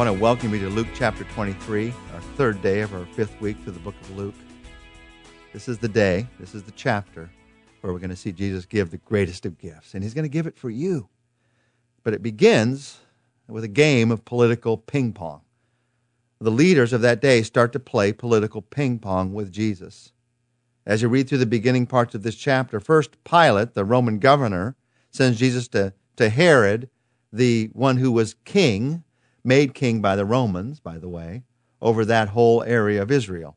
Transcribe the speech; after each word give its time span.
want 0.00 0.16
to 0.16 0.18
welcome 0.18 0.54
you 0.54 0.60
to 0.60 0.70
Luke 0.70 0.88
chapter 0.94 1.24
23, 1.24 1.92
our 2.14 2.20
third 2.38 2.62
day 2.62 2.80
of 2.80 2.94
our 2.94 3.04
fifth 3.04 3.38
week 3.38 3.58
through 3.58 3.74
the 3.74 3.80
book 3.80 3.94
of 4.00 4.16
Luke. 4.16 4.34
This 5.52 5.68
is 5.68 5.76
the 5.76 5.90
day, 5.90 6.26
this 6.38 6.54
is 6.54 6.62
the 6.62 6.70
chapter 6.70 7.28
where 7.82 7.92
we're 7.92 7.98
going 7.98 8.08
to 8.08 8.16
see 8.16 8.32
Jesus 8.32 8.64
give 8.64 8.90
the 8.90 8.96
greatest 8.96 9.44
of 9.44 9.58
gifts, 9.58 9.92
and 9.92 10.02
he's 10.02 10.14
going 10.14 10.24
to 10.24 10.30
give 10.30 10.46
it 10.46 10.56
for 10.56 10.70
you. 10.70 11.10
But 12.02 12.14
it 12.14 12.22
begins 12.22 13.00
with 13.46 13.62
a 13.62 13.68
game 13.68 14.10
of 14.10 14.24
political 14.24 14.78
ping 14.78 15.12
pong. 15.12 15.42
The 16.40 16.50
leaders 16.50 16.94
of 16.94 17.02
that 17.02 17.20
day 17.20 17.42
start 17.42 17.70
to 17.74 17.78
play 17.78 18.14
political 18.14 18.62
ping 18.62 19.00
pong 19.00 19.34
with 19.34 19.52
Jesus. 19.52 20.12
As 20.86 21.02
you 21.02 21.08
read 21.08 21.28
through 21.28 21.36
the 21.36 21.44
beginning 21.44 21.84
parts 21.84 22.14
of 22.14 22.22
this 22.22 22.36
chapter, 22.36 22.80
first 22.80 23.22
Pilate, 23.22 23.74
the 23.74 23.84
Roman 23.84 24.18
governor, 24.18 24.76
sends 25.10 25.38
Jesus 25.38 25.68
to, 25.68 25.92
to 26.16 26.30
Herod, 26.30 26.88
the 27.30 27.68
one 27.74 27.98
who 27.98 28.10
was 28.10 28.36
king 28.46 29.04
made 29.44 29.74
king 29.74 30.00
by 30.00 30.16
the 30.16 30.24
Romans, 30.24 30.80
by 30.80 30.98
the 30.98 31.08
way, 31.08 31.42
over 31.80 32.04
that 32.04 32.28
whole 32.28 32.62
area 32.62 33.00
of 33.00 33.10
Israel. 33.10 33.56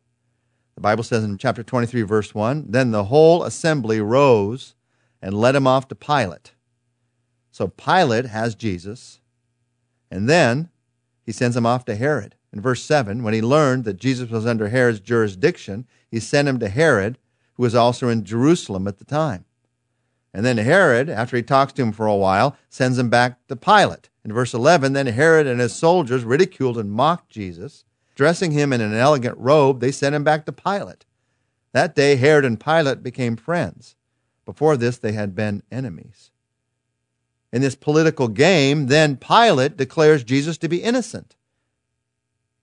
The 0.76 0.82
Bible 0.82 1.04
says 1.04 1.24
in 1.24 1.38
chapter 1.38 1.64
23, 1.64 2.02
verse 2.04 2.34
1 2.34 2.66
Then 2.70 2.92
the 2.92 3.06
whole 3.06 3.44
assembly 3.44 4.02
rose 4.02 4.76
and 5.22 5.34
led 5.34 5.56
him 5.56 5.68
off 5.68 5.88
to 5.90 5.96
Pilate. 5.96 6.54
So 7.52 7.68
Pilate 7.68 8.26
has 8.26 8.56
Jesus, 8.56 9.20
and 10.10 10.28
then 10.28 10.70
he 11.26 11.32
sends 11.32 11.56
him 11.56 11.66
off 11.66 11.86
to 11.86 11.96
Herod. 11.96 12.36
In 12.52 12.62
verse 12.62 12.84
7, 12.84 13.24
when 13.24 13.34
he 13.34 13.42
learned 13.42 13.84
that 13.86 13.98
Jesus 13.98 14.30
was 14.30 14.46
under 14.46 14.70
Herod's 14.70 15.00
jurisdiction, 15.00 15.88
he 16.10 16.20
sent 16.20 16.48
him 16.48 16.60
to 16.60 16.70
Herod, 16.70 17.18
who 17.56 17.64
was 17.64 17.76
also 17.76 18.10
in 18.10 18.24
Jerusalem 18.24 18.88
at 18.88 18.98
the 18.98 19.06
time. 19.06 19.46
And 20.34 20.46
then 20.46 20.58
Herod, 20.58 21.10
after 21.10 21.38
he 21.38 21.44
talks 21.44 21.74
to 21.74 21.84
him 21.84 21.92
for 21.92 22.08
a 22.08 22.16
while, 22.16 22.56
sends 22.70 22.98
him 22.98 23.10
back 23.10 23.46
to 23.48 23.56
Pilate. 23.56 24.10
In 24.26 24.34
verse 24.34 24.54
11, 24.54 24.94
then 24.94 25.08
Herod 25.08 25.48
and 25.48 25.60
his 25.60 25.74
soldiers 25.74 26.24
ridiculed 26.24 26.78
and 26.78 26.92
mocked 26.92 27.30
Jesus. 27.30 27.86
Dressing 28.16 28.52
him 28.52 28.72
in 28.72 28.80
an 28.80 28.94
elegant 28.94 29.38
robe, 29.38 29.80
they 29.80 29.92
sent 29.92 30.16
him 30.16 30.24
back 30.24 30.46
to 30.46 30.52
Pilate. 30.52 31.06
That 31.72 31.96
day, 31.96 32.16
Herod 32.16 32.46
and 32.46 32.60
Pilate 32.60 33.04
became 33.04 33.36
friends. 33.36 33.96
Before 34.46 34.78
this, 34.78 34.98
they 34.98 35.14
had 35.14 35.36
been 35.36 35.64
enemies. 35.72 36.32
In 37.52 37.62
this 37.62 37.76
political 37.76 38.28
game, 38.28 38.88
then 38.88 39.18
Pilate 39.18 39.78
declares 39.78 40.24
Jesus 40.24 40.58
to 40.60 40.70
be 40.70 40.84
innocent. 40.84 41.36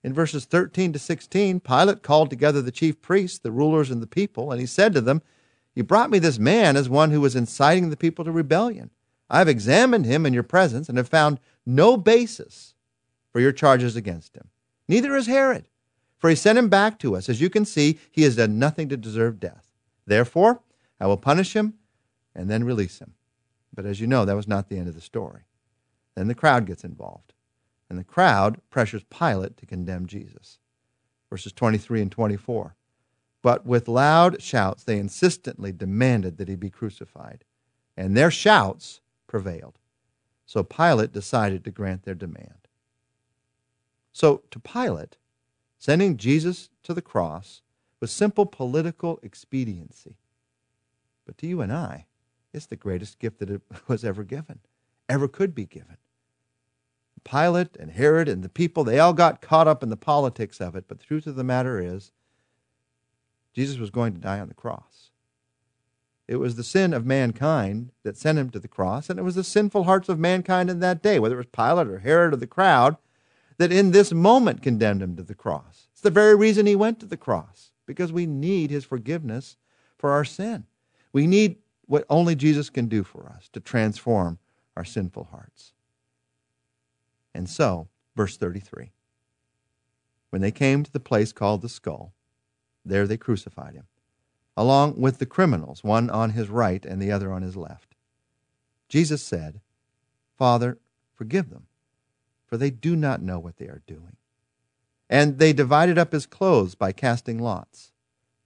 In 0.03 0.13
verses 0.13 0.45
13 0.45 0.93
to 0.93 0.99
16, 0.99 1.59
Pilate 1.59 2.01
called 2.01 2.29
together 2.29 2.61
the 2.61 2.71
chief 2.71 3.01
priests, 3.01 3.39
the 3.39 3.51
rulers, 3.51 3.91
and 3.91 4.01
the 4.01 4.07
people, 4.07 4.51
and 4.51 4.59
he 4.59 4.65
said 4.65 4.93
to 4.93 5.01
them, 5.01 5.21
you 5.73 5.83
brought 5.83 6.09
me 6.09 6.19
this 6.19 6.37
man 6.37 6.75
as 6.75 6.89
one 6.89 7.11
who 7.11 7.21
was 7.21 7.35
inciting 7.35 7.89
the 7.89 7.97
people 7.97 8.25
to 8.25 8.31
rebellion. 8.31 8.89
I 9.31 9.39
have 9.39 9.47
examined 9.47 10.05
him 10.05 10.25
in 10.25 10.33
your 10.33 10.43
presence 10.43 10.89
and 10.89 10.97
have 10.97 11.07
found 11.07 11.39
no 11.65 11.95
basis 11.95 12.75
for 13.31 13.39
your 13.39 13.53
charges 13.53 13.95
against 13.95 14.35
him. 14.35 14.49
Neither 14.89 15.15
is 15.15 15.27
Herod, 15.27 15.69
for 16.19 16.29
he 16.29 16.35
sent 16.35 16.59
him 16.59 16.67
back 16.67 16.99
to 16.99 17.15
us. 17.15 17.29
As 17.29 17.39
you 17.39 17.49
can 17.49 17.63
see, 17.63 17.97
he 18.11 18.23
has 18.23 18.35
done 18.35 18.59
nothing 18.59 18.89
to 18.89 18.97
deserve 18.97 19.39
death. 19.39 19.71
Therefore, 20.05 20.61
I 20.99 21.07
will 21.07 21.15
punish 21.15 21.55
him 21.55 21.75
and 22.35 22.49
then 22.49 22.65
release 22.65 22.99
him. 22.99 23.13
But 23.73 23.85
as 23.85 24.01
you 24.01 24.07
know, 24.07 24.25
that 24.25 24.35
was 24.35 24.49
not 24.49 24.67
the 24.67 24.77
end 24.77 24.89
of 24.89 24.95
the 24.95 25.01
story. 25.01 25.43
Then 26.15 26.27
the 26.27 26.35
crowd 26.35 26.65
gets 26.65 26.83
involved, 26.83 27.31
and 27.89 27.97
the 27.97 28.03
crowd 28.03 28.59
pressures 28.69 29.05
Pilate 29.09 29.55
to 29.57 29.65
condemn 29.65 30.07
Jesus. 30.07 30.59
Verses 31.29 31.53
23 31.53 32.01
and 32.01 32.11
24. 32.11 32.75
But 33.41 33.65
with 33.65 33.87
loud 33.87 34.41
shouts, 34.41 34.83
they 34.83 34.99
insistently 34.99 35.71
demanded 35.71 36.37
that 36.37 36.49
he 36.49 36.55
be 36.57 36.69
crucified. 36.69 37.45
And 37.95 38.15
their 38.15 38.29
shouts 38.29 39.00
prevailed. 39.31 39.79
So 40.45 40.61
Pilate 40.61 41.13
decided 41.13 41.63
to 41.63 41.71
grant 41.71 42.03
their 42.03 42.13
demand. 42.13 42.67
So, 44.11 44.43
to 44.51 44.59
Pilate, 44.59 45.15
sending 45.79 46.17
Jesus 46.17 46.69
to 46.83 46.93
the 46.93 47.01
cross 47.01 47.61
was 48.01 48.11
simple 48.11 48.45
political 48.45 49.21
expediency. 49.23 50.17
But 51.25 51.37
to 51.37 51.47
you 51.47 51.61
and 51.61 51.71
I, 51.71 52.07
it's 52.51 52.65
the 52.65 52.75
greatest 52.75 53.19
gift 53.19 53.39
that 53.39 53.61
was 53.87 54.03
ever 54.03 54.25
given, 54.25 54.59
ever 55.07 55.29
could 55.29 55.55
be 55.55 55.65
given. 55.65 55.95
Pilate 57.23 57.77
and 57.77 57.91
Herod 57.91 58.27
and 58.27 58.43
the 58.43 58.49
people, 58.49 58.83
they 58.83 58.99
all 58.99 59.13
got 59.13 59.39
caught 59.39 59.69
up 59.69 59.81
in 59.81 59.87
the 59.87 59.95
politics 59.95 60.59
of 60.59 60.75
it, 60.75 60.89
but 60.89 60.99
the 60.99 61.05
truth 61.05 61.25
of 61.25 61.35
the 61.35 61.43
matter 61.45 61.79
is, 61.79 62.11
Jesus 63.53 63.77
was 63.77 63.91
going 63.91 64.13
to 64.13 64.19
die 64.19 64.41
on 64.41 64.49
the 64.49 64.53
cross. 64.53 65.10
It 66.27 66.37
was 66.37 66.55
the 66.55 66.63
sin 66.63 66.93
of 66.93 67.05
mankind 67.05 67.91
that 68.03 68.17
sent 68.17 68.39
him 68.39 68.49
to 68.51 68.59
the 68.59 68.67
cross, 68.67 69.09
and 69.09 69.19
it 69.19 69.23
was 69.23 69.35
the 69.35 69.43
sinful 69.43 69.83
hearts 69.83 70.07
of 70.07 70.19
mankind 70.19 70.69
in 70.69 70.79
that 70.79 71.01
day, 71.01 71.19
whether 71.19 71.35
it 71.35 71.37
was 71.37 71.47
Pilate 71.47 71.87
or 71.87 71.99
Herod 71.99 72.33
or 72.33 72.37
the 72.37 72.47
crowd, 72.47 72.97
that 73.57 73.71
in 73.71 73.91
this 73.91 74.11
moment 74.13 74.61
condemned 74.61 75.01
him 75.01 75.15
to 75.17 75.23
the 75.23 75.35
cross. 75.35 75.87
It's 75.91 76.01
the 76.01 76.09
very 76.09 76.35
reason 76.35 76.65
he 76.65 76.75
went 76.75 76.99
to 77.01 77.05
the 77.05 77.17
cross, 77.17 77.71
because 77.85 78.13
we 78.13 78.25
need 78.25 78.71
his 78.71 78.85
forgiveness 78.85 79.57
for 79.97 80.11
our 80.11 80.25
sin. 80.25 80.65
We 81.11 81.27
need 81.27 81.57
what 81.85 82.05
only 82.09 82.35
Jesus 82.35 82.69
can 82.69 82.87
do 82.87 83.03
for 83.03 83.27
us 83.27 83.49
to 83.49 83.59
transform 83.59 84.39
our 84.77 84.85
sinful 84.85 85.25
hearts. 85.25 85.73
And 87.33 87.49
so, 87.49 87.89
verse 88.15 88.37
33 88.37 88.91
when 90.29 90.41
they 90.41 90.51
came 90.51 90.81
to 90.81 90.91
the 90.91 90.99
place 90.99 91.33
called 91.33 91.61
the 91.61 91.69
skull, 91.69 92.13
there 92.85 93.05
they 93.05 93.17
crucified 93.17 93.75
him, 93.75 93.85
along 94.57 94.99
with 94.99 95.17
the 95.17 95.25
criminals, 95.25 95.83
one 95.83 96.09
on 96.09 96.31
his 96.31 96.49
right 96.49 96.85
and 96.85 97.01
the 97.01 97.11
other 97.11 97.31
on 97.31 97.41
his 97.41 97.55
left. 97.55 97.95
Jesus 98.89 99.23
said, 99.23 99.61
Father, 100.37 100.77
forgive 101.15 101.49
them, 101.49 101.67
for 102.45 102.57
they 102.57 102.69
do 102.69 102.95
not 102.95 103.21
know 103.21 103.39
what 103.39 103.57
they 103.57 103.67
are 103.67 103.83
doing. 103.87 104.17
And 105.09 105.39
they 105.39 105.53
divided 105.53 105.97
up 105.97 106.11
his 106.11 106.25
clothes 106.25 106.75
by 106.75 106.91
casting 106.91 107.39
lots. 107.39 107.91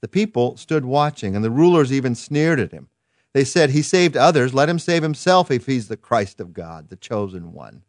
The 0.02 0.08
people 0.08 0.58
stood 0.58 0.86
watching, 0.86 1.36
and 1.36 1.44
the 1.44 1.52
rulers 1.52 1.92
even 1.92 2.16
sneered 2.16 2.60
at 2.60 2.72
him. 2.72 2.90
They 3.34 3.44
said, 3.44 3.72
He 3.72 3.82
saved 3.82 4.16
others. 4.16 4.54
Let 4.54 4.70
him 4.70 4.80
save 4.80 5.04
himself 5.04 5.52
if 5.52 5.66
he's 5.66 5.88
the 5.88 5.98
Christ 5.98 6.40
of 6.40 6.54
God, 6.54 6.90
the 6.90 6.96
chosen 6.96 7.54
one. 7.54 7.84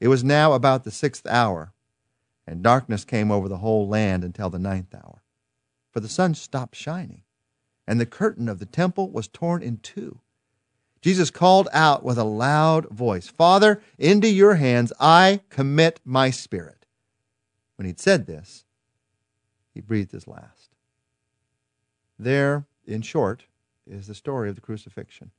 It 0.00 0.08
was 0.08 0.24
now 0.24 0.52
about 0.52 0.84
the 0.84 0.90
sixth 0.90 1.26
hour, 1.26 1.72
and 2.46 2.62
darkness 2.62 3.04
came 3.04 3.30
over 3.30 3.48
the 3.48 3.58
whole 3.58 3.88
land 3.88 4.24
until 4.24 4.50
the 4.50 4.58
ninth 4.58 4.94
hour 4.94 5.23
for 5.94 6.00
the 6.00 6.08
sun 6.08 6.34
stopped 6.34 6.74
shining, 6.74 7.22
and 7.86 8.00
the 8.00 8.04
curtain 8.04 8.48
of 8.48 8.58
the 8.58 8.66
temple 8.66 9.10
was 9.12 9.28
torn 9.28 9.62
in 9.62 9.76
two. 9.76 10.18
Jesus 11.00 11.30
called 11.30 11.68
out 11.72 12.02
with 12.02 12.18
a 12.18 12.24
loud 12.24 12.88
voice, 12.90 13.28
Father, 13.28 13.80
into 13.96 14.28
your 14.28 14.56
hands 14.56 14.92
I 14.98 15.40
commit 15.50 16.00
my 16.04 16.30
spirit. 16.30 16.84
When 17.76 17.86
he'd 17.86 18.00
said 18.00 18.26
this, 18.26 18.64
he 19.72 19.80
breathed 19.80 20.10
his 20.10 20.26
last. 20.26 20.74
There, 22.18 22.66
in 22.84 23.02
short, 23.02 23.44
is 23.86 24.08
the 24.08 24.14
story 24.16 24.48
of 24.48 24.56
the 24.56 24.60
crucifixion. 24.60 25.30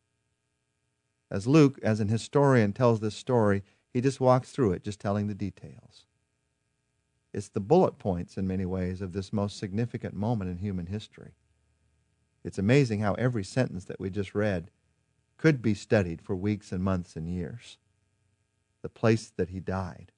As 1.29 1.47
Luke, 1.47 1.79
as 1.83 1.99
an 1.99 2.07
historian, 2.07 2.71
tells 2.71 3.01
this 3.01 3.15
story, 3.15 3.63
he 3.93 3.99
just 3.99 4.21
walks 4.21 4.51
through 4.51 4.71
it, 4.71 4.83
just 4.85 5.01
telling 5.01 5.27
the 5.27 5.33
details. 5.33 6.05
It's 7.35 7.49
the 7.49 7.59
bullet 7.59 7.99
points, 7.99 8.37
in 8.37 8.47
many 8.47 8.65
ways, 8.65 9.01
of 9.01 9.11
this 9.11 9.33
most 9.33 9.57
significant 9.57 10.13
moment 10.13 10.49
in 10.49 10.59
human 10.59 10.85
history. 10.85 11.33
It's 12.45 12.57
amazing 12.57 13.01
how 13.01 13.15
every 13.15 13.43
sentence 13.43 13.83
that 13.85 13.99
we 13.99 14.09
just 14.09 14.33
read 14.33 14.71
could 15.35 15.61
be 15.61 15.73
studied 15.73 16.21
for 16.21 16.33
weeks 16.33 16.71
and 16.71 16.81
months 16.81 17.17
and 17.17 17.27
years. 17.27 17.77
The 18.83 18.87
place 18.87 19.33
that 19.35 19.49
he 19.49 19.59
died, 19.59 20.13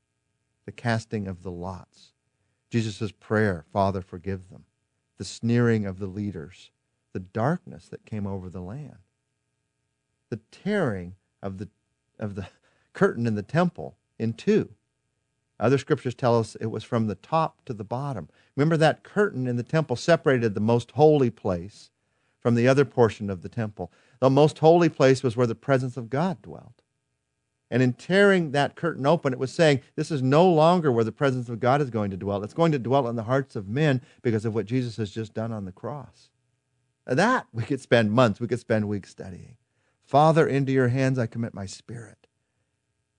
the 0.68 0.72
casting 0.72 1.28
of 1.28 1.42
the 1.42 1.50
lots, 1.50 2.14
Jesus' 2.70 3.12
prayer, 3.12 3.66
Father, 3.74 4.04
forgive 4.04 4.52
them, 4.52 4.66
the 5.18 5.26
sneering 5.26 5.88
of 5.88 5.98
the 5.98 6.06
leaders, 6.06 6.70
the 7.14 7.20
darkness 7.20 7.88
that 7.88 8.06
came 8.06 8.28
over 8.28 8.48
the 8.48 8.62
land, 8.62 9.00
the 10.30 10.40
tearing 10.52 11.16
of 11.42 11.58
the, 11.58 11.68
of 12.20 12.36
the 12.36 12.48
curtain 12.94 13.26
in 13.26 13.34
the 13.34 13.42
temple 13.42 13.98
in 14.20 14.34
two, 14.34 14.70
other 15.60 15.78
scriptures 15.78 16.14
tell 16.14 16.40
us 16.40 16.56
it 16.56 16.68
was 16.68 16.84
from 16.84 17.08
the 17.08 17.16
top 17.16 17.64
to 17.66 17.74
the 17.74 17.84
bottom. 17.84 18.30
Remember 18.56 18.78
that 18.78 19.04
curtain 19.04 19.48
in 19.48 19.56
the 19.56 19.64
temple 19.64 19.96
separated 19.96 20.54
the 20.54 20.60
most 20.60 20.92
holy 20.92 21.30
place 21.30 21.90
from 22.40 22.56
the 22.56 22.68
other 22.68 22.86
portion 22.86 23.30
of 23.30 23.42
the 23.42 23.50
temple. 23.50 23.92
The 24.20 24.30
most 24.30 24.60
holy 24.60 24.90
place 24.90 25.24
was 25.24 25.36
where 25.36 25.48
the 25.48 25.56
presence 25.56 25.98
of 25.98 26.10
God 26.10 26.42
dwelt. 26.42 26.82
And 27.70 27.84
in 27.84 27.94
tearing 27.94 28.52
that 28.52 28.76
curtain 28.76 29.06
open, 29.06 29.34
it 29.34 29.40
was 29.40 29.52
saying, 29.52 29.82
this 29.96 30.12
is 30.12 30.22
no 30.22 30.48
longer 30.50 30.92
where 30.92 31.04
the 31.04 31.12
presence 31.12 31.50
of 31.50 31.60
God 31.60 31.82
is 31.82 31.90
going 31.90 32.12
to 32.12 32.18
dwell. 32.18 32.44
It's 32.44 32.54
going 32.54 32.72
to 32.72 32.80
dwell 32.80 33.08
in 33.10 33.18
the 33.18 33.24
hearts 33.24 33.56
of 33.56 33.68
men 33.68 34.02
because 34.22 34.46
of 34.46 34.56
what 34.56 34.66
Jesus 34.66 34.96
has 34.98 35.12
just 35.12 35.34
done 35.34 35.52
on 35.52 35.66
the 35.66 35.72
cross. 35.72 36.30
That 37.06 37.48
we 37.52 37.64
could 37.64 37.82
spend 37.82 38.12
months, 38.12 38.40
we 38.40 38.48
could 38.48 38.60
spend 38.60 38.88
weeks 38.88 39.10
studying. 39.10 39.58
Father, 40.06 40.48
into 40.48 40.72
your 40.72 40.88
hands 40.88 41.20
I 41.20 41.26
commit 41.26 41.54
my 41.54 41.66
spirit. 41.66 42.28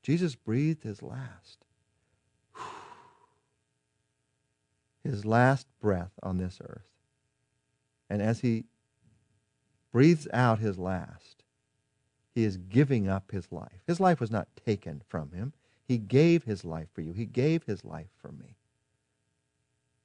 Jesus 0.02 0.34
breathed 0.34 0.84
his 0.84 1.02
last. 1.02 1.57
His 5.08 5.24
last 5.24 5.66
breath 5.80 6.12
on 6.22 6.36
this 6.36 6.58
earth. 6.62 6.86
And 8.10 8.20
as 8.20 8.40
he 8.40 8.64
breathes 9.90 10.28
out 10.32 10.58
his 10.58 10.78
last, 10.78 11.42
he 12.34 12.44
is 12.44 12.56
giving 12.56 13.08
up 13.08 13.30
his 13.30 13.50
life. 13.50 13.82
His 13.86 14.00
life 14.00 14.20
was 14.20 14.30
not 14.30 14.48
taken 14.64 15.02
from 15.08 15.32
him, 15.32 15.52
He 15.86 15.96
gave 15.96 16.44
his 16.44 16.64
life 16.64 16.88
for 16.92 17.00
you. 17.00 17.12
He 17.12 17.24
gave 17.24 17.64
his 17.64 17.84
life 17.84 18.10
for 18.20 18.30
me. 18.30 18.56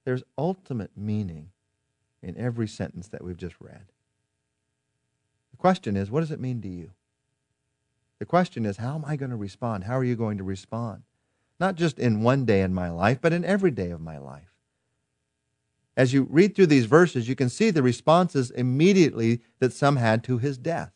There's 0.06 0.24
ultimate 0.38 0.92
meaning 0.96 1.50
in 2.22 2.38
every 2.38 2.68
sentence 2.68 3.10
that 3.10 3.24
we've 3.24 3.38
just 3.38 3.56
read. 3.60 3.86
The 5.52 5.58
question 5.58 5.98
is, 5.98 6.10
what 6.10 6.22
does 6.22 6.32
it 6.32 6.40
mean 6.40 6.62
to 6.62 6.70
you? 6.70 6.92
The 8.20 8.26
question 8.26 8.66
is, 8.66 8.78
how 8.78 8.96
am 8.96 9.04
I 9.06 9.18
going 9.18 9.32
to 9.32 9.38
respond? 9.38 9.84
How 9.84 9.98
are 9.98 10.04
you 10.04 10.16
going 10.16 10.38
to 10.38 10.44
respond? 10.44 11.04
Not 11.60 11.76
just 11.76 12.00
in 12.00 12.24
one 12.24 12.46
day 12.46 12.62
in 12.62 12.74
my 12.74 12.90
life, 12.90 13.20
but 13.22 13.34
in 13.34 13.44
every 13.44 13.72
day 13.72 13.92
of 13.92 14.00
my 14.00 14.18
life. 14.18 14.53
As 15.96 16.14
you 16.14 16.28
read 16.30 16.56
through 16.56 16.68
these 16.68 16.86
verses, 16.86 17.30
you 17.30 17.36
can 17.36 17.50
see 17.50 17.70
the 17.70 17.84
responses 17.84 18.50
immediately 18.52 19.42
that 19.60 19.74
some 19.74 19.98
had 19.98 20.24
to 20.24 20.40
his 20.40 20.58
death. 20.58 20.92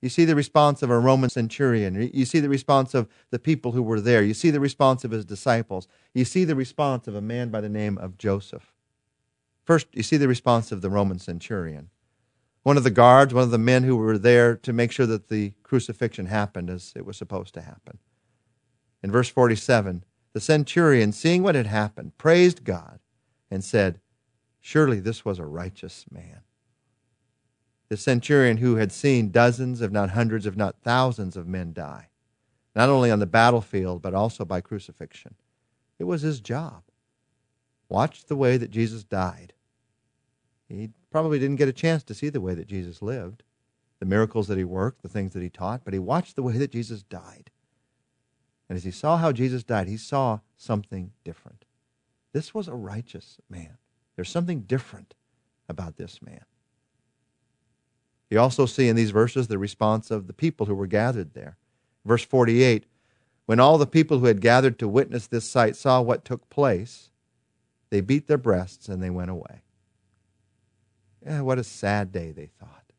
You 0.00 0.08
see 0.08 0.24
the 0.24 0.34
response 0.34 0.82
of 0.82 0.90
a 0.90 0.98
Roman 0.98 1.30
centurion. 1.30 2.10
You 2.12 2.24
see 2.24 2.40
the 2.40 2.48
response 2.48 2.92
of 2.92 3.08
the 3.30 3.38
people 3.38 3.72
who 3.72 3.82
were 3.82 4.00
there. 4.00 4.22
You 4.22 4.34
see 4.34 4.50
the 4.50 4.60
response 4.60 5.04
of 5.04 5.12
his 5.12 5.24
disciples. 5.24 5.86
You 6.12 6.24
see 6.24 6.44
the 6.44 6.56
response 6.56 7.06
of 7.06 7.14
a 7.14 7.20
man 7.20 7.50
by 7.50 7.60
the 7.60 7.68
name 7.68 7.98
of 7.98 8.18
Joseph. 8.18 8.72
First, 9.64 9.86
you 9.92 10.02
see 10.02 10.16
the 10.16 10.26
response 10.26 10.72
of 10.72 10.82
the 10.82 10.90
Roman 10.90 11.20
centurion. 11.20 11.90
One 12.64 12.76
of 12.76 12.84
the 12.84 12.90
guards, 12.90 13.32
one 13.32 13.44
of 13.44 13.52
the 13.52 13.58
men 13.58 13.84
who 13.84 13.96
were 13.96 14.18
there 14.18 14.56
to 14.56 14.72
make 14.72 14.90
sure 14.90 15.06
that 15.06 15.28
the 15.28 15.52
crucifixion 15.62 16.26
happened 16.26 16.68
as 16.68 16.92
it 16.96 17.04
was 17.04 17.16
supposed 17.16 17.54
to 17.54 17.62
happen. 17.62 17.98
In 19.04 19.10
verse 19.12 19.28
47, 19.28 20.04
the 20.32 20.40
centurion, 20.40 21.12
seeing 21.12 21.42
what 21.42 21.54
had 21.54 21.66
happened, 21.66 22.18
praised 22.18 22.64
God 22.64 22.98
and 23.50 23.62
said, 23.62 24.00
Surely 24.62 25.00
this 25.00 25.24
was 25.24 25.40
a 25.40 25.44
righteous 25.44 26.06
man. 26.10 26.40
The 27.88 27.96
centurion 27.96 28.58
who 28.58 28.76
had 28.76 28.92
seen 28.92 29.30
dozens, 29.30 29.82
if 29.82 29.90
not 29.90 30.10
hundreds, 30.10 30.46
if 30.46 30.56
not 30.56 30.80
thousands 30.82 31.36
of 31.36 31.48
men 31.48 31.72
die, 31.74 32.08
not 32.74 32.88
only 32.88 33.10
on 33.10 33.18
the 33.18 33.26
battlefield, 33.26 34.00
but 34.00 34.14
also 34.14 34.46
by 34.46 34.62
crucifixion. 34.62 35.34
It 35.98 36.04
was 36.04 36.22
his 36.22 36.40
job. 36.40 36.84
Watch 37.88 38.24
the 38.24 38.36
way 38.36 38.56
that 38.56 38.70
Jesus 38.70 39.04
died. 39.04 39.52
He 40.68 40.90
probably 41.10 41.38
didn't 41.38 41.56
get 41.56 41.68
a 41.68 41.72
chance 41.72 42.02
to 42.04 42.14
see 42.14 42.30
the 42.30 42.40
way 42.40 42.54
that 42.54 42.68
Jesus 42.68 43.02
lived, 43.02 43.42
the 43.98 44.06
miracles 44.06 44.46
that 44.46 44.56
he 44.56 44.64
worked, 44.64 45.02
the 45.02 45.08
things 45.08 45.32
that 45.32 45.42
he 45.42 45.50
taught, 45.50 45.82
but 45.84 45.92
he 45.92 45.98
watched 45.98 46.36
the 46.36 46.42
way 46.42 46.56
that 46.56 46.70
Jesus 46.70 47.02
died. 47.02 47.50
And 48.68 48.76
as 48.76 48.84
he 48.84 48.90
saw 48.92 49.18
how 49.18 49.32
Jesus 49.32 49.64
died, 49.64 49.88
he 49.88 49.98
saw 49.98 50.38
something 50.56 51.12
different. 51.24 51.64
This 52.32 52.54
was 52.54 52.68
a 52.68 52.74
righteous 52.74 53.36
man. 53.50 53.76
There's 54.16 54.30
something 54.30 54.60
different 54.60 55.14
about 55.68 55.96
this 55.96 56.20
man. 56.22 56.44
You 58.30 58.40
also 58.40 58.66
see 58.66 58.88
in 58.88 58.96
these 58.96 59.10
verses 59.10 59.48
the 59.48 59.58
response 59.58 60.10
of 60.10 60.26
the 60.26 60.32
people 60.32 60.66
who 60.66 60.74
were 60.74 60.86
gathered 60.86 61.34
there. 61.34 61.58
Verse 62.04 62.24
48 62.24 62.86
When 63.46 63.60
all 63.60 63.78
the 63.78 63.86
people 63.86 64.18
who 64.18 64.26
had 64.26 64.40
gathered 64.40 64.78
to 64.78 64.88
witness 64.88 65.26
this 65.26 65.48
sight 65.48 65.76
saw 65.76 66.00
what 66.00 66.24
took 66.24 66.48
place, 66.48 67.10
they 67.90 68.00
beat 68.00 68.28
their 68.28 68.38
breasts 68.38 68.88
and 68.88 69.02
they 69.02 69.10
went 69.10 69.30
away. 69.30 69.62
Yeah, 71.24 71.42
what 71.42 71.58
a 71.58 71.64
sad 71.64 72.10
day, 72.10 72.32
they 72.32 72.46
thought. 72.46 72.92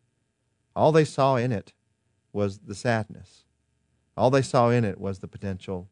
All 0.76 0.92
they 0.92 1.06
saw 1.06 1.36
in 1.36 1.52
it 1.52 1.74
was 2.32 2.60
the 2.60 2.76
sadness. 2.76 3.44
All 4.16 4.30
they 4.30 4.42
saw 4.42 4.70
in 4.70 4.86
it 4.86 5.00
was 5.00 5.20
the 5.20 5.28
potential 5.28 5.90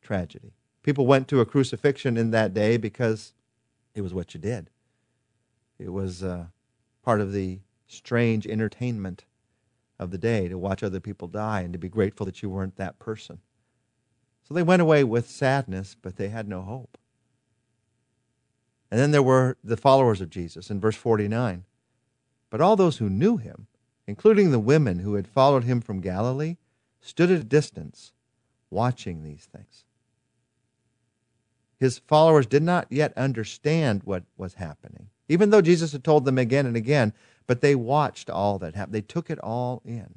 tragedy. 0.00 0.54
People 0.82 1.06
went 1.06 1.28
to 1.28 1.40
a 1.40 1.46
crucifixion 1.46 2.16
in 2.16 2.30
that 2.30 2.54
day 2.54 2.76
because 2.78 3.34
it 3.98 4.02
was 4.02 4.14
what 4.14 4.32
you 4.32 4.40
did. 4.40 4.70
It 5.78 5.92
was 5.92 6.22
uh, 6.22 6.46
part 7.02 7.20
of 7.20 7.32
the 7.32 7.58
strange 7.88 8.46
entertainment 8.46 9.24
of 9.98 10.10
the 10.12 10.18
day 10.18 10.48
to 10.48 10.56
watch 10.56 10.82
other 10.82 11.00
people 11.00 11.26
die 11.26 11.62
and 11.62 11.72
to 11.72 11.78
be 11.78 11.88
grateful 11.88 12.24
that 12.26 12.40
you 12.40 12.48
weren't 12.48 12.76
that 12.76 12.98
person. 12.98 13.40
So 14.46 14.54
they 14.54 14.62
went 14.62 14.82
away 14.82 15.04
with 15.04 15.28
sadness, 15.28 15.96
but 16.00 16.16
they 16.16 16.28
had 16.28 16.48
no 16.48 16.62
hope. 16.62 16.96
And 18.90 19.00
then 19.00 19.10
there 19.10 19.22
were 19.22 19.58
the 19.62 19.76
followers 19.76 20.20
of 20.20 20.30
Jesus 20.30 20.70
in 20.70 20.80
verse 20.80 20.96
49. 20.96 21.64
But 22.50 22.60
all 22.60 22.76
those 22.76 22.98
who 22.98 23.10
knew 23.10 23.36
him, 23.36 23.66
including 24.06 24.50
the 24.50 24.58
women 24.58 25.00
who 25.00 25.14
had 25.14 25.28
followed 25.28 25.64
him 25.64 25.80
from 25.80 26.00
Galilee, 26.00 26.56
stood 27.00 27.30
at 27.30 27.40
a 27.40 27.44
distance 27.44 28.12
watching 28.70 29.22
these 29.22 29.46
things. 29.52 29.84
His 31.78 31.98
followers 31.98 32.46
did 32.46 32.62
not 32.62 32.86
yet 32.90 33.16
understand 33.16 34.02
what 34.04 34.24
was 34.36 34.54
happening, 34.54 35.10
even 35.28 35.50
though 35.50 35.62
Jesus 35.62 35.92
had 35.92 36.04
told 36.04 36.24
them 36.24 36.38
again 36.38 36.66
and 36.66 36.76
again, 36.76 37.12
but 37.46 37.60
they 37.60 37.74
watched 37.74 38.28
all 38.28 38.58
that 38.58 38.74
happened. 38.74 38.94
They 38.94 39.00
took 39.00 39.30
it 39.30 39.38
all 39.38 39.80
in. 39.84 40.14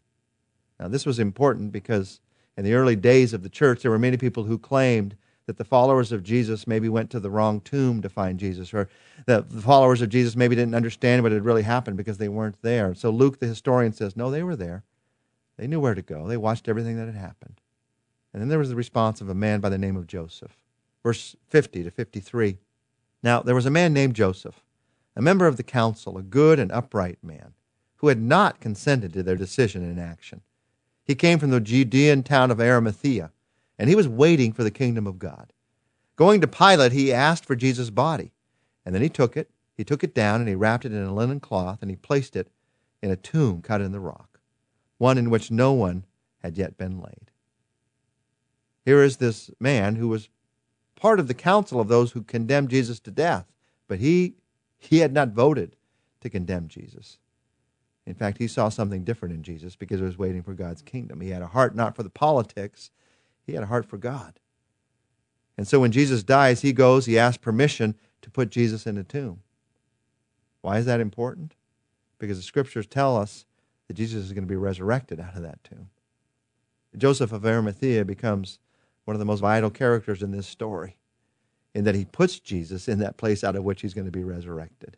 Now, 0.79 0.87
this 0.87 1.05
was 1.05 1.19
important 1.19 1.71
because 1.71 2.19
in 2.57 2.63
the 2.65 2.73
early 2.73 2.95
days 2.95 3.33
of 3.33 3.43
the 3.43 3.49
church, 3.49 3.81
there 3.81 3.91
were 3.91 3.99
many 3.99 4.17
people 4.17 4.43
who 4.43 4.57
claimed 4.57 5.15
that 5.45 5.57
the 5.57 5.63
followers 5.63 6.11
of 6.11 6.23
Jesus 6.23 6.67
maybe 6.67 6.89
went 6.89 7.09
to 7.11 7.19
the 7.19 7.29
wrong 7.29 7.61
tomb 7.61 8.01
to 8.01 8.09
find 8.09 8.39
Jesus, 8.39 8.73
or 8.73 8.89
that 9.25 9.49
the 9.49 9.61
followers 9.61 10.01
of 10.01 10.09
Jesus 10.09 10.35
maybe 10.35 10.55
didn't 10.55 10.75
understand 10.75 11.23
what 11.23 11.31
had 11.31 11.45
really 11.45 11.63
happened 11.63 11.97
because 11.97 12.17
they 12.17 12.29
weren't 12.29 12.61
there. 12.61 12.93
So 12.95 13.09
Luke, 13.09 13.39
the 13.39 13.47
historian, 13.47 13.93
says, 13.93 14.15
no, 14.15 14.31
they 14.31 14.43
were 14.43 14.55
there. 14.55 14.83
They 15.57 15.67
knew 15.67 15.79
where 15.79 15.95
to 15.95 16.01
go. 16.01 16.27
They 16.27 16.37
watched 16.37 16.67
everything 16.67 16.97
that 16.97 17.05
had 17.05 17.15
happened. 17.15 17.59
And 18.33 18.41
then 18.41 18.49
there 18.49 18.59
was 18.59 18.69
the 18.69 18.75
response 18.75 19.19
of 19.21 19.29
a 19.29 19.35
man 19.35 19.59
by 19.59 19.69
the 19.69 19.77
name 19.77 19.97
of 19.97 20.07
Joseph. 20.07 20.55
Verse 21.03 21.35
50 21.49 21.83
to 21.83 21.91
53. 21.91 22.57
Now, 23.23 23.41
there 23.41 23.55
was 23.55 23.65
a 23.65 23.71
man 23.71 23.93
named 23.93 24.15
Joseph, 24.15 24.61
a 25.15 25.21
member 25.21 25.47
of 25.47 25.57
the 25.57 25.63
council, 25.63 26.17
a 26.17 26.23
good 26.23 26.59
and 26.59 26.71
upright 26.71 27.19
man, 27.23 27.53
who 27.97 28.07
had 28.07 28.21
not 28.21 28.59
consented 28.59 29.13
to 29.13 29.23
their 29.23 29.35
decision 29.35 29.83
and 29.83 29.99
action. 29.99 30.41
He 31.03 31.15
came 31.15 31.39
from 31.39 31.51
the 31.51 31.59
Judean 31.59 32.23
town 32.23 32.51
of 32.51 32.59
Arimathea, 32.59 33.31
and 33.77 33.89
he 33.89 33.95
was 33.95 34.07
waiting 34.07 34.53
for 34.53 34.63
the 34.63 34.71
kingdom 34.71 35.07
of 35.07 35.19
God. 35.19 35.53
Going 36.15 36.41
to 36.41 36.47
Pilate, 36.47 36.91
he 36.91 37.13
asked 37.13 37.45
for 37.45 37.55
Jesus' 37.55 37.89
body, 37.89 38.31
and 38.85 38.93
then 38.93 39.01
he 39.01 39.09
took 39.09 39.35
it. 39.35 39.49
He 39.75 39.83
took 39.83 40.03
it 40.03 40.13
down 40.13 40.41
and 40.41 40.49
he 40.49 40.55
wrapped 40.55 40.85
it 40.85 40.91
in 40.91 41.03
a 41.03 41.13
linen 41.13 41.39
cloth 41.39 41.79
and 41.81 41.89
he 41.89 41.95
placed 41.95 42.35
it 42.35 42.49
in 43.01 43.09
a 43.09 43.15
tomb 43.15 43.63
cut 43.63 43.81
in 43.81 43.91
the 43.91 43.99
rock 43.99 44.31
one 45.01 45.17
in 45.17 45.31
which 45.31 45.49
no 45.49 45.73
one 45.73 46.05
had 46.43 46.59
yet 46.59 46.77
been 46.77 46.99
laid. 46.99 47.31
Here 48.85 49.01
is 49.01 49.17
this 49.17 49.49
man 49.59 49.95
who 49.95 50.07
was 50.07 50.29
part 51.01 51.19
of 51.19 51.27
the 51.27 51.33
council 51.33 51.81
of 51.81 51.87
those 51.87 52.11
who 52.11 52.21
condemned 52.21 52.69
Jesus 52.69 52.99
to 52.99 53.09
death, 53.09 53.51
but 53.87 53.97
he, 53.97 54.35
he 54.77 54.99
had 54.99 55.11
not 55.11 55.29
voted 55.29 55.75
to 56.21 56.29
condemn 56.29 56.67
Jesus. 56.67 57.17
In 58.05 58.13
fact, 58.13 58.37
he 58.37 58.47
saw 58.47 58.69
something 58.69 59.03
different 59.03 59.33
in 59.33 59.41
Jesus 59.41 59.75
because 59.75 59.99
he 59.99 60.05
was 60.05 60.19
waiting 60.19 60.43
for 60.43 60.53
God's 60.53 60.83
kingdom. 60.83 61.19
He 61.19 61.31
had 61.31 61.41
a 61.41 61.47
heart 61.47 61.75
not 61.75 61.95
for 61.95 62.03
the 62.03 62.11
politics, 62.11 62.91
he 63.43 63.53
had 63.53 63.63
a 63.63 63.67
heart 63.67 63.85
for 63.85 63.97
God. 63.97 64.39
And 65.57 65.67
so 65.67 65.79
when 65.79 65.91
Jesus 65.91 66.21
dies, 66.21 66.61
he 66.61 66.71
goes, 66.71 67.07
he 67.07 67.17
asks 67.17 67.37
permission 67.37 67.95
to 68.21 68.29
put 68.29 68.51
Jesus 68.51 68.85
in 68.85 68.95
a 68.99 69.03
tomb. 69.03 69.41
Why 70.61 70.77
is 70.77 70.85
that 70.85 70.99
important? 70.99 71.55
Because 72.19 72.37
the 72.37 72.43
scriptures 72.43 72.85
tell 72.85 73.17
us 73.17 73.45
that 73.87 73.95
Jesus 73.95 74.25
is 74.25 74.33
going 74.33 74.43
to 74.43 74.47
be 74.47 74.55
resurrected 74.55 75.19
out 75.19 75.35
of 75.35 75.41
that 75.41 75.63
tomb. 75.63 75.89
Joseph 76.95 77.31
of 77.31 77.43
Arimathea 77.43 78.05
becomes 78.05 78.59
one 79.05 79.15
of 79.15 79.19
the 79.19 79.25
most 79.25 79.39
vital 79.39 79.69
characters 79.69 80.23
in 80.23 80.31
this 80.31 80.47
story 80.47 80.97
in 81.73 81.83
that 81.85 81.95
he 81.95 82.05
puts 82.05 82.39
Jesus 82.39 82.87
in 82.87 82.99
that 82.99 83.17
place 83.17 83.43
out 83.43 83.55
of 83.55 83.63
which 83.63 83.81
he's 83.81 83.93
going 83.93 84.05
to 84.05 84.11
be 84.11 84.23
resurrected. 84.23 84.97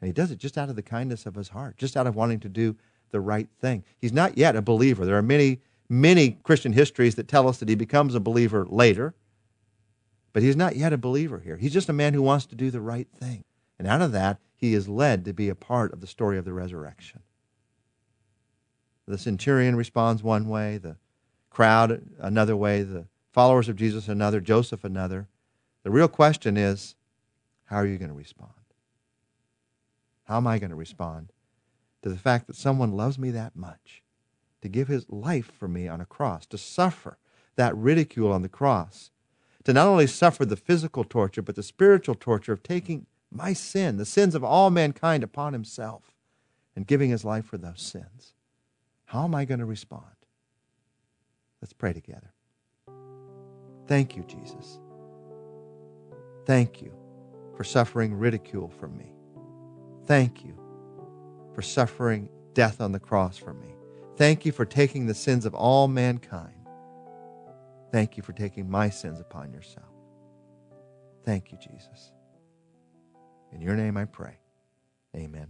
And 0.00 0.06
he 0.08 0.12
does 0.12 0.30
it 0.30 0.38
just 0.38 0.58
out 0.58 0.68
of 0.68 0.76
the 0.76 0.82
kindness 0.82 1.26
of 1.26 1.34
his 1.34 1.48
heart, 1.48 1.76
just 1.76 1.96
out 1.96 2.06
of 2.06 2.16
wanting 2.16 2.40
to 2.40 2.48
do 2.48 2.76
the 3.10 3.20
right 3.20 3.48
thing. 3.60 3.84
He's 3.98 4.12
not 4.12 4.36
yet 4.36 4.56
a 4.56 4.62
believer. 4.62 5.04
There 5.04 5.16
are 5.16 5.22
many, 5.22 5.60
many 5.88 6.38
Christian 6.42 6.72
histories 6.72 7.14
that 7.14 7.28
tell 7.28 7.48
us 7.48 7.58
that 7.58 7.68
he 7.68 7.74
becomes 7.74 8.14
a 8.14 8.20
believer 8.20 8.66
later, 8.66 9.14
but 10.32 10.42
he's 10.42 10.56
not 10.56 10.76
yet 10.76 10.92
a 10.92 10.98
believer 10.98 11.38
here. 11.38 11.56
He's 11.56 11.72
just 11.72 11.88
a 11.88 11.92
man 11.92 12.12
who 12.14 12.22
wants 12.22 12.46
to 12.46 12.56
do 12.56 12.70
the 12.70 12.80
right 12.80 13.08
thing. 13.08 13.44
And 13.78 13.86
out 13.86 14.02
of 14.02 14.12
that, 14.12 14.38
he 14.56 14.74
is 14.74 14.88
led 14.88 15.24
to 15.24 15.32
be 15.32 15.48
a 15.48 15.54
part 15.54 15.92
of 15.92 16.00
the 16.00 16.06
story 16.06 16.38
of 16.38 16.44
the 16.44 16.52
resurrection. 16.52 17.20
The 19.06 19.18
centurion 19.18 19.76
responds 19.76 20.22
one 20.22 20.48
way, 20.48 20.78
the 20.78 20.96
crowd 21.50 22.02
another 22.18 22.56
way, 22.56 22.82
the 22.82 23.06
followers 23.34 23.68
of 23.68 23.74
Jesus 23.74 24.06
another, 24.06 24.40
Joseph 24.40 24.84
another. 24.84 25.26
The 25.82 25.90
real 25.90 26.08
question 26.08 26.56
is 26.56 26.94
how 27.64 27.76
are 27.76 27.86
you 27.86 27.98
going 27.98 28.10
to 28.10 28.16
respond? 28.16 28.52
How 30.24 30.36
am 30.36 30.46
I 30.46 30.58
going 30.58 30.70
to 30.70 30.76
respond 30.76 31.32
to 32.02 32.08
the 32.08 32.16
fact 32.16 32.46
that 32.46 32.56
someone 32.56 32.92
loves 32.92 33.18
me 33.18 33.32
that 33.32 33.56
much, 33.56 34.02
to 34.62 34.68
give 34.68 34.86
his 34.86 35.10
life 35.10 35.50
for 35.58 35.66
me 35.66 35.88
on 35.88 36.00
a 36.00 36.06
cross, 36.06 36.46
to 36.46 36.56
suffer 36.56 37.18
that 37.56 37.76
ridicule 37.76 38.32
on 38.32 38.42
the 38.42 38.48
cross, 38.48 39.10
to 39.64 39.72
not 39.72 39.88
only 39.88 40.06
suffer 40.06 40.44
the 40.44 40.56
physical 40.56 41.02
torture, 41.02 41.42
but 41.42 41.56
the 41.56 41.62
spiritual 41.62 42.14
torture 42.14 42.52
of 42.52 42.62
taking 42.62 43.06
my 43.32 43.52
sin, 43.52 43.96
the 43.96 44.04
sins 44.04 44.36
of 44.36 44.44
all 44.44 44.70
mankind, 44.70 45.24
upon 45.24 45.52
himself 45.54 46.14
and 46.76 46.86
giving 46.86 47.10
his 47.10 47.24
life 47.24 47.46
for 47.46 47.58
those 47.58 47.82
sins? 47.82 48.32
How 49.06 49.24
am 49.24 49.34
I 49.34 49.44
going 49.44 49.60
to 49.60 49.66
respond? 49.66 50.04
Let's 51.60 51.72
pray 51.72 51.92
together. 51.92 52.33
Thank 53.86 54.16
you, 54.16 54.24
Jesus. 54.24 54.78
Thank 56.46 56.82
you 56.82 56.92
for 57.56 57.64
suffering 57.64 58.14
ridicule 58.14 58.68
from 58.68 58.96
me. 58.96 59.12
Thank 60.06 60.44
you 60.44 60.54
for 61.54 61.62
suffering 61.62 62.28
death 62.52 62.80
on 62.80 62.92
the 62.92 63.00
cross 63.00 63.36
for 63.36 63.54
me. 63.54 63.68
Thank 64.16 64.44
you 64.44 64.52
for 64.52 64.64
taking 64.64 65.06
the 65.06 65.14
sins 65.14 65.44
of 65.44 65.54
all 65.54 65.88
mankind. 65.88 66.54
Thank 67.92 68.16
you 68.16 68.22
for 68.22 68.32
taking 68.32 68.70
my 68.70 68.90
sins 68.90 69.20
upon 69.20 69.52
yourself. 69.52 69.86
Thank 71.24 71.52
you, 71.52 71.58
Jesus. 71.58 72.12
In 73.52 73.60
your 73.60 73.76
name 73.76 73.96
I 73.96 74.04
pray. 74.04 74.38
Amen. 75.16 75.48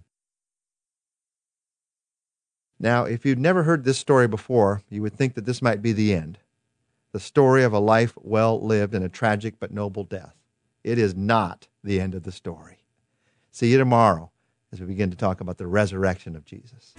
Now, 2.79 3.05
if 3.05 3.25
you'd 3.25 3.39
never 3.39 3.63
heard 3.63 3.85
this 3.85 3.99
story 3.99 4.29
before, 4.29 4.83
you 4.91 5.01
would 5.03 5.15
think 5.15 5.35
that 5.35 5.47
this 5.47 5.63
might 5.63 5.81
be 5.81 5.93
the 5.93 6.13
end 6.15 6.39
the 7.15 7.21
story 7.21 7.63
of 7.63 7.73
a 7.73 7.79
life 7.79 8.13
well 8.17 8.61
lived 8.61 8.93
and 8.93 9.05
a 9.05 9.09
tragic 9.09 9.55
but 9.61 9.71
noble 9.71 10.03
death. 10.03 10.35
It 10.83 10.99
is 10.99 11.15
not 11.15 11.69
the 11.85 12.01
end 12.01 12.13
of 12.17 12.25
the 12.25 12.33
story. 12.33 12.79
See 13.53 13.71
you 13.71 13.79
tomorrow 13.79 14.33
as 14.73 14.81
we 14.81 14.87
begin 14.87 15.13
to 15.13 15.17
talk 15.17 15.41
about 15.41 15.57
the 15.57 15.69
resurrection 15.69 16.35
of 16.35 16.45
Jesus. 16.45 16.93